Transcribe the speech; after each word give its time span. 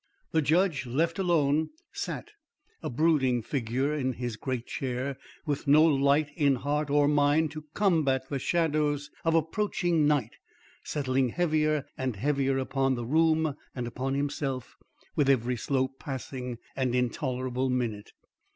The 0.31 0.41
judge 0.41 0.87
left 0.87 1.19
alone, 1.19 1.69
sat, 1.93 2.31
a 2.81 2.89
brooding 2.89 3.43
figure 3.43 3.93
in 3.93 4.13
his 4.13 4.35
great 4.35 4.65
chair, 4.65 5.15
with 5.45 5.67
no 5.67 5.83
light 5.83 6.31
in 6.35 6.55
heart 6.55 6.89
or 6.89 7.07
mind 7.07 7.51
to 7.51 7.65
combat 7.75 8.27
the 8.27 8.39
shadows 8.39 9.11
of 9.23 9.35
approaching 9.35 10.07
night 10.07 10.31
settling 10.83 11.29
heavier 11.29 11.85
and 11.99 12.15
heavier 12.15 12.57
upon 12.57 12.95
the 12.95 13.05
room 13.05 13.55
and 13.75 13.85
upon 13.85 14.15
himself 14.15 14.75
with 15.15 15.29
every 15.29 15.55
slow 15.55 15.87
passing 15.87 16.57
and 16.75 16.95
intolerable 16.95 17.69
minute. 17.69 18.13